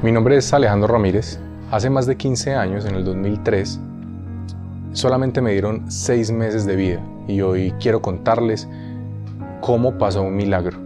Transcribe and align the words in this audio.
Mi 0.00 0.12
nombre 0.12 0.36
es 0.36 0.52
Alejandro 0.52 0.92
Ramírez. 0.92 1.40
Hace 1.72 1.90
más 1.90 2.06
de 2.06 2.16
15 2.16 2.54
años, 2.54 2.86
en 2.86 2.94
el 2.94 3.04
2003, 3.04 3.80
solamente 4.92 5.40
me 5.40 5.50
dieron 5.50 5.90
6 5.90 6.30
meses 6.30 6.64
de 6.66 6.76
vida 6.76 7.00
y 7.26 7.40
hoy 7.40 7.74
quiero 7.80 8.00
contarles 8.00 8.68
cómo 9.60 9.98
pasó 9.98 10.22
un 10.22 10.36
milagro. 10.36 10.78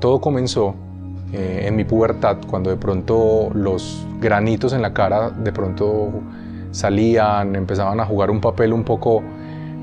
Todo 0.00 0.20
comenzó 0.20 0.74
eh, 1.32 1.66
en 1.66 1.76
mi 1.76 1.84
pubertad 1.84 2.38
cuando 2.50 2.70
de 2.70 2.76
pronto 2.76 3.50
los 3.54 4.04
granitos 4.20 4.72
en 4.72 4.82
la 4.82 4.92
cara 4.92 5.30
de 5.30 5.52
pronto 5.52 6.10
salían, 6.72 7.54
empezaban 7.54 8.00
a 8.00 8.04
jugar 8.04 8.32
un 8.32 8.40
papel 8.40 8.72
un 8.72 8.82
poco 8.82 9.22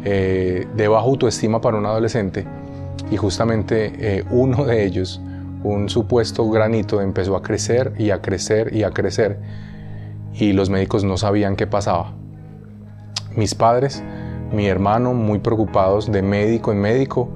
eh, 0.04 0.68
de 0.76 0.88
baja 0.90 1.06
autoestima 1.06 1.62
para 1.62 1.78
un 1.78 1.86
adolescente 1.86 2.46
y 3.10 3.16
justamente 3.16 3.94
eh, 3.98 4.26
uno 4.30 4.66
de 4.66 4.84
ellos 4.84 5.22
un 5.64 5.90
supuesto 5.90 6.50
granito 6.50 7.02
empezó 7.02 7.36
a 7.36 7.42
crecer 7.42 7.94
y 7.98 8.10
a 8.12 8.22
crecer 8.22 8.76
y 8.76 8.84
a 8.84 8.92
crecer 8.92 9.40
y 10.34 10.54
los 10.54 10.70
médicos 10.70 11.04
no 11.04 11.18
sabían 11.18 11.56
qué 11.56 11.68
pasaba. 11.68 12.14
Mis 13.36 13.56
padres, 13.56 14.04
mi 14.52 14.68
hermano, 14.68 15.14
muy 15.14 15.40
preocupados 15.40 16.12
de 16.12 16.22
médico 16.22 16.72
en 16.72 16.82
médico, 16.82 17.30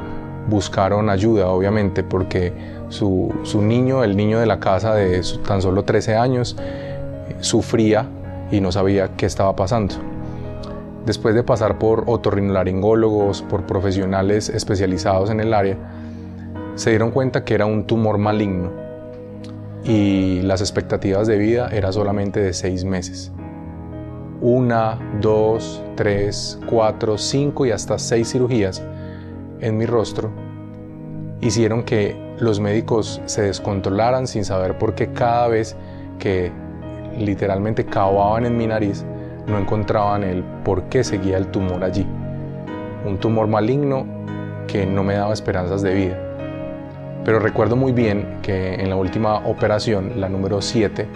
buscaron 0.48 1.10
ayuda, 1.10 1.48
obviamente, 1.48 2.04
porque 2.04 2.54
su, 2.90 3.34
niño, 3.62 4.04
el 4.04 4.16
niño 4.16 4.40
de 4.40 4.46
la 4.46 4.60
casa 4.60 4.94
de 4.94 5.22
tan 5.48 5.62
solo 5.62 5.84
13 5.84 6.16
años, 6.16 6.58
sufría 7.40 8.08
y 8.52 8.62
no 8.62 8.72
sabía 8.72 9.16
qué 9.16 9.26
estaba 9.26 9.56
pasando. 9.56 9.96
Después 11.06 11.36
de 11.36 11.44
pasar 11.44 11.78
por 11.78 12.04
otorrinolaringólogos, 12.08 13.44
por 13.44 13.66
profesionales 13.66 14.50
especializados 14.50 15.30
en 15.30 15.40
el 15.40 15.54
área, 15.54 15.78
se 16.76 16.90
dieron 16.90 17.12
cuenta 17.12 17.44
que 17.46 17.54
era 17.54 17.66
un 17.66 17.88
tumor 17.88 18.18
maligno 18.18 18.72
y 19.84 20.42
las 20.42 20.62
expectativas 20.62 21.28
de 21.28 21.38
vida 21.38 21.70
era 21.72 21.92
solamente 21.92 22.42
de 22.42 22.54
seis 22.54 22.84
meses. 22.84 23.32
Una, 24.42 25.00
dos, 25.22 25.82
tres, 25.96 26.60
cuatro, 26.70 27.18
cinco 27.18 27.66
y 27.66 27.72
hasta 27.72 27.98
seis 27.98 28.32
cirugías 28.32 28.84
en 29.62 29.78
mi 29.78 29.86
rostro 29.86 30.32
hicieron 31.42 31.84
que 31.84 32.16
los 32.40 32.60
médicos 32.60 33.22
se 33.26 33.44
descontrolaran 33.44 34.28
sin 34.28 34.44
saber 34.44 34.78
por 34.78 34.96
qué 34.96 35.14
cada 35.14 35.48
vez 35.48 35.76
que 36.20 36.52
literalmente 37.18 37.86
cavaban 37.86 38.46
en 38.46 38.58
mi 38.58 38.68
nariz 38.68 39.06
no 39.48 39.58
encontraban 39.58 40.24
el 40.24 40.44
por 40.64 40.84
qué 40.90 41.04
seguía 41.04 41.38
el 41.38 41.48
tumor 41.48 41.84
allí. 41.84 42.06
Un 43.06 43.18
tumor 43.20 43.48
maligno 43.48 44.06
que 44.68 44.86
no 44.86 45.04
me 45.04 45.14
daba 45.14 45.34
esperanzas 45.34 45.82
de 45.82 45.94
vida. 45.94 46.25
Pero 47.26 47.40
recuerdo 47.40 47.76
muy 47.76 47.92
bien 47.92 48.38
que 48.44 48.76
en 48.76 48.88
la 48.88 48.96
última 48.96 49.38
operación, 49.38 50.14
la 50.22 50.30
número 50.30 50.62
7, 50.62 51.08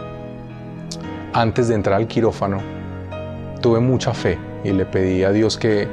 antes 1.33 1.67
de 1.67 1.75
entrar 1.75 1.97
al 1.97 2.07
quirófano, 2.07 2.57
tuve 3.61 3.79
mucha 3.79 4.11
fe 4.13 4.39
y 4.63 4.71
le 4.71 4.85
pedí 4.85 5.23
a 5.23 5.31
Dios 5.31 5.55
que, 5.55 5.87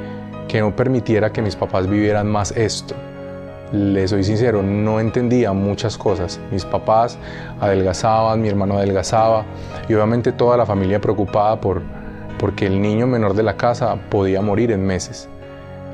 que 0.47 0.59
no 0.59 0.75
permitiera 0.75 1.31
que 1.31 1.43
mis 1.43 1.55
papás 1.55 1.87
vivieran 1.87 2.27
más 2.27 2.51
esto. 2.51 2.95
Le 3.71 4.07
soy 4.07 4.23
sincero, 4.23 4.63
no 4.63 4.99
entendía 4.99 5.53
muchas 5.53 5.99
cosas. 5.99 6.39
Mis 6.51 6.65
papás 6.65 7.19
adelgazaban, 7.61 8.41
mi 8.41 8.47
hermano 8.47 8.77
adelgazaba 8.77 9.45
y 9.87 9.93
obviamente 9.93 10.31
toda 10.31 10.57
la 10.57 10.65
familia 10.65 10.99
preocupada 10.99 11.61
por, 11.61 11.83
porque 12.39 12.65
el 12.65 12.81
niño 12.81 13.05
menor 13.05 13.35
de 13.35 13.43
la 13.43 13.55
casa 13.55 13.95
podía 14.09 14.41
morir 14.41 14.71
en 14.71 14.83
meses. 14.83 15.29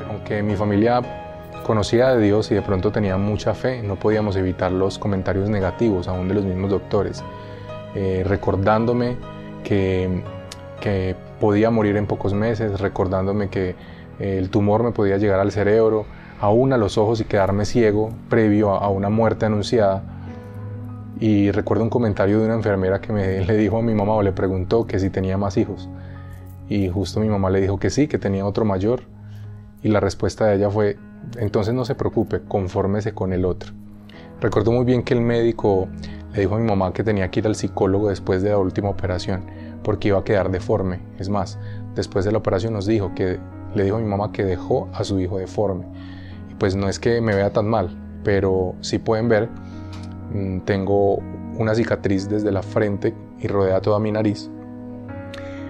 Aunque 0.09 0.41
mi 0.41 0.55
familia 0.55 1.01
conocía 1.63 2.09
de 2.09 2.21
Dios 2.21 2.51
y 2.51 2.55
de 2.55 2.61
pronto 2.61 2.91
tenía 2.91 3.17
mucha 3.17 3.53
fe, 3.53 3.81
no 3.81 3.95
podíamos 3.95 4.35
evitar 4.35 4.71
los 4.71 4.99
comentarios 4.99 5.49
negativos, 5.49 6.07
aún 6.07 6.27
de 6.27 6.35
los 6.35 6.45
mismos 6.45 6.69
doctores, 6.69 7.23
eh, 7.95 8.23
recordándome 8.25 9.17
que, 9.63 10.21
que, 10.79 11.15
podía 11.39 11.69
morir 11.69 11.97
en 11.97 12.07
pocos 12.07 12.33
meses, 12.33 12.79
recordándome 12.79 13.49
que 13.49 13.75
eh, 14.19 14.37
el 14.37 14.49
tumor 14.49 14.83
me 14.83 14.91
podía 14.91 15.17
llegar 15.17 15.41
al 15.41 15.51
cerebro, 15.51 16.05
aún 16.39 16.73
a 16.73 16.77
los 16.77 16.97
ojos 16.97 17.19
y 17.21 17.25
quedarme 17.25 17.65
ciego 17.65 18.11
previo 18.29 18.71
a, 18.71 18.89
una 18.89 19.09
muerte 19.09 19.45
anunciada. 19.45 20.03
Y 21.19 21.51
recuerdo 21.51 21.83
un 21.83 21.89
comentario 21.89 22.39
de 22.39 22.45
una 22.45 22.55
enfermera 22.55 23.01
que 23.01 23.13
me, 23.13 23.41
le 23.45 23.57
dijo 23.57 23.77
a 23.77 23.81
mi 23.81 23.93
mamá 23.93 24.13
o 24.13 24.21
le 24.21 24.31
preguntó 24.31 24.87
que 24.87 24.99
si 24.99 25.09
tenía 25.09 25.37
más 25.37 25.57
hijos. 25.57 25.89
Y 26.69 26.89
justo 26.89 27.19
mi 27.19 27.27
mamá 27.27 27.49
le 27.49 27.61
dijo 27.61 27.77
que 27.77 27.89
sí, 27.89 28.07
que 28.07 28.17
tenía 28.17 28.45
otro 28.45 28.65
mayor. 28.65 29.03
Y 29.81 29.89
la 29.89 29.99
respuesta 29.99 30.45
de 30.45 30.55
ella 30.55 30.69
fue, 30.69 30.97
entonces 31.37 31.73
no 31.73 31.85
se 31.85 31.95
preocupe, 31.95 32.41
confórmese 32.47 33.13
con 33.13 33.33
el 33.33 33.45
otro. 33.45 33.73
Recuerdo 34.41 34.71
muy 34.71 34.85
bien 34.85 35.03
que 35.03 35.13
el 35.13 35.21
médico 35.21 35.87
le 36.33 36.41
dijo 36.41 36.55
a 36.55 36.59
mi 36.59 36.65
mamá 36.65 36.91
que 36.93 37.03
tenía 37.03 37.29
que 37.29 37.39
ir 37.39 37.47
al 37.47 37.55
psicólogo 37.55 38.09
después 38.09 38.41
de 38.41 38.49
la 38.49 38.57
última 38.57 38.89
operación 38.89 39.45
porque 39.83 40.09
iba 40.09 40.19
a 40.19 40.23
quedar 40.23 40.49
deforme. 40.49 40.99
Es 41.19 41.29
más, 41.29 41.59
después 41.95 42.25
de 42.25 42.31
la 42.31 42.39
operación 42.39 42.73
nos 42.73 42.85
dijo 42.85 43.13
que 43.13 43.39
le 43.75 43.83
dijo 43.83 43.97
a 43.97 43.99
mi 43.99 44.07
mamá 44.07 44.31
que 44.31 44.43
dejó 44.43 44.89
a 44.93 45.03
su 45.03 45.19
hijo 45.19 45.37
deforme. 45.37 45.85
Y 46.49 46.55
pues 46.55 46.75
no 46.75 46.89
es 46.89 46.99
que 46.99 47.21
me 47.21 47.35
vea 47.35 47.51
tan 47.51 47.67
mal, 47.67 47.95
pero 48.23 48.75
si 48.81 48.99
pueden 48.99 49.29
ver, 49.29 49.49
mm, 50.33 50.59
tengo 50.61 51.17
una 51.57 51.75
cicatriz 51.75 52.29
desde 52.29 52.51
la 52.51 52.63
frente 52.63 53.13
y 53.39 53.47
rodea 53.47 53.81
toda 53.81 53.99
mi 53.99 54.11
nariz. 54.11 54.49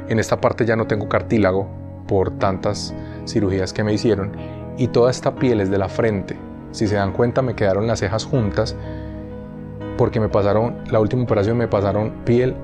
En 0.08 0.20
esta 0.20 0.40
parte 0.40 0.66
ya 0.66 0.76
no 0.76 0.88
tengo 0.88 1.10
cartílago 1.10 1.68
por 2.08 2.32
tantas 2.38 2.94
cirugías 3.26 3.74
que 3.74 3.84
me 3.84 3.94
hicieron 3.94 4.32
y 4.78 4.88
toda 4.88 5.12
esta 5.12 5.36
piel 5.36 5.62
es 5.62 5.70
de 5.70 5.78
la 5.78 5.90
frente. 5.90 6.38
Si 6.72 6.88
se 6.88 6.96
dan 6.96 7.14
cuenta 7.14 7.42
me 7.42 7.56
quedaron 7.56 7.88
las 7.88 8.00
cejas 8.00 8.26
juntas 8.26 8.76
porque 9.98 10.20
me 10.20 10.30
pasaron, 10.30 10.78
la 10.90 11.00
última 11.00 11.24
operación 11.24 11.58
me 11.58 11.68
pasaron 11.68 12.12
piel 12.26 12.56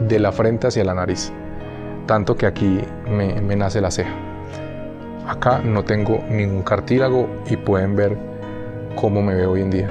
de 0.00 0.18
la 0.18 0.32
frente 0.32 0.66
hacia 0.66 0.84
la 0.84 0.94
nariz. 0.94 1.32
Tanto 2.06 2.36
que 2.36 2.46
aquí 2.46 2.80
me, 3.10 3.56
nace 3.56 3.80
la 3.80 3.90
ceja. 3.90 4.14
Acá 5.26 5.60
no 5.64 5.84
tengo 5.84 6.20
ningún 6.28 6.62
cartílago 6.62 7.28
y 7.50 7.56
pueden 7.56 7.96
ver 7.96 8.16
cómo 8.94 9.22
me 9.22 9.34
veo 9.34 9.52
hoy 9.52 9.62
en 9.62 9.70
día. 9.70 9.90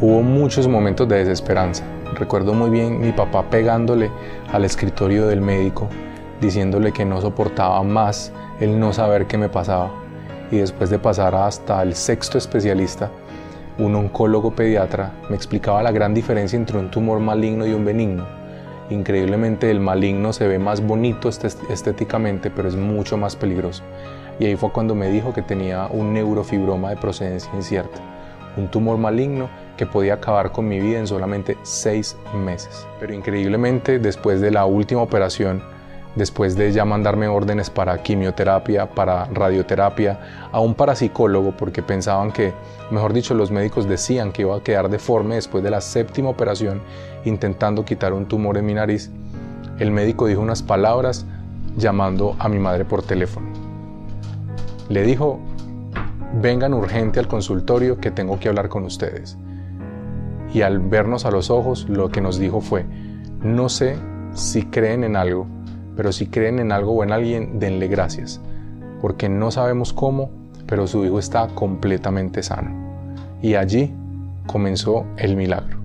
Hubo 0.00 0.22
muchos 0.22 0.68
momentos 0.68 1.08
de 1.08 1.18
desesperanza. 1.18 1.84
Recuerdo 2.14 2.54
muy 2.54 2.70
bien 2.70 3.00
mi 3.00 3.12
papá 3.12 3.50
pegándole 3.50 4.10
al 4.52 4.64
escritorio 4.64 5.26
del 5.26 5.42
médico, 5.42 5.88
diciéndole 6.40 6.92
que 6.92 7.04
no 7.04 7.20
soportaba 7.20 7.82
más 7.82 8.32
el 8.60 8.80
no 8.80 8.92
saber 8.92 9.26
qué 9.26 9.36
me 9.36 9.48
pasaba 9.48 9.90
y 10.50 10.58
después 10.58 10.90
de 10.90 10.98
pasar 10.98 11.34
hasta 11.34 11.82
el 11.82 11.94
sexto 11.94 12.38
especialista, 12.38 13.10
un 13.78 13.94
oncólogo 13.94 14.50
pediatra 14.50 15.12
me 15.28 15.36
explicaba 15.36 15.82
la 15.82 15.92
gran 15.92 16.12
diferencia 16.12 16.56
entre 16.56 16.78
un 16.78 16.90
tumor 16.90 17.20
maligno 17.20 17.66
y 17.66 17.72
un 17.72 17.84
benigno. 17.84 18.26
Increíblemente 18.90 19.70
el 19.70 19.80
maligno 19.80 20.32
se 20.32 20.48
ve 20.48 20.58
más 20.58 20.84
bonito 20.84 21.28
estéticamente, 21.28 22.50
pero 22.50 22.68
es 22.68 22.76
mucho 22.76 23.16
más 23.16 23.36
peligroso. 23.36 23.82
Y 24.38 24.46
ahí 24.46 24.56
fue 24.56 24.72
cuando 24.72 24.94
me 24.94 25.08
dijo 25.08 25.32
que 25.32 25.42
tenía 25.42 25.86
un 25.86 26.12
neurofibroma 26.12 26.90
de 26.90 26.96
procedencia 26.96 27.50
incierta, 27.54 28.00
un 28.56 28.68
tumor 28.68 28.98
maligno 28.98 29.48
que 29.76 29.86
podía 29.86 30.14
acabar 30.14 30.50
con 30.50 30.66
mi 30.66 30.80
vida 30.80 30.98
en 30.98 31.06
solamente 31.06 31.56
seis 31.62 32.16
meses. 32.34 32.86
Pero 32.98 33.14
increíblemente, 33.14 33.98
después 33.98 34.40
de 34.40 34.50
la 34.50 34.66
última 34.66 35.02
operación, 35.02 35.62
después 36.16 36.56
de 36.56 36.72
ya 36.72 36.84
mandarme 36.84 37.28
órdenes 37.28 37.70
para 37.70 38.02
quimioterapia, 38.02 38.90
para 38.90 39.26
radioterapia, 39.26 40.48
aún 40.52 40.74
para 40.74 40.96
psicólogo, 40.96 41.52
porque 41.56 41.82
pensaban 41.82 42.32
que, 42.32 42.52
mejor 42.90 43.12
dicho, 43.12 43.34
los 43.34 43.50
médicos 43.50 43.88
decían 43.88 44.32
que 44.32 44.42
iba 44.42 44.56
a 44.56 44.62
quedar 44.62 44.88
deforme 44.88 45.36
después 45.36 45.62
de 45.62 45.70
la 45.70 45.80
séptima 45.80 46.28
operación 46.28 46.80
intentando 47.24 47.84
quitar 47.84 48.12
un 48.12 48.26
tumor 48.26 48.56
en 48.56 48.66
mi 48.66 48.74
nariz, 48.74 49.10
el 49.78 49.90
médico 49.90 50.26
dijo 50.26 50.40
unas 50.40 50.62
palabras 50.62 51.26
llamando 51.76 52.36
a 52.38 52.48
mi 52.48 52.58
madre 52.58 52.84
por 52.84 53.02
teléfono. 53.02 53.48
Le 54.88 55.02
dijo, 55.02 55.38
vengan 56.34 56.74
urgente 56.74 57.20
al 57.20 57.28
consultorio 57.28 57.98
que 57.98 58.10
tengo 58.10 58.38
que 58.38 58.48
hablar 58.48 58.68
con 58.68 58.84
ustedes. 58.84 59.38
Y 60.52 60.62
al 60.62 60.80
vernos 60.80 61.24
a 61.24 61.30
los 61.30 61.48
ojos, 61.50 61.88
lo 61.88 62.10
que 62.10 62.20
nos 62.20 62.38
dijo 62.38 62.60
fue, 62.60 62.84
no 63.40 63.68
sé 63.68 63.96
si 64.34 64.64
creen 64.64 65.04
en 65.04 65.16
algo, 65.16 65.46
pero 66.00 66.12
si 66.12 66.28
creen 66.28 66.60
en 66.60 66.72
algo 66.72 66.92
o 66.92 67.04
en 67.04 67.12
alguien, 67.12 67.58
denle 67.58 67.86
gracias, 67.86 68.40
porque 69.02 69.28
no 69.28 69.50
sabemos 69.50 69.92
cómo, 69.92 70.30
pero 70.66 70.86
su 70.86 71.04
hijo 71.04 71.18
está 71.18 71.48
completamente 71.48 72.42
sano. 72.42 72.70
Y 73.42 73.54
allí 73.56 73.92
comenzó 74.46 75.04
el 75.18 75.36
milagro. 75.36 75.79